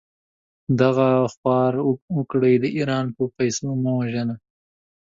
[0.81, 1.73] دغه خوار
[2.15, 4.35] وګړي د ايران په پېسو مه وژنه!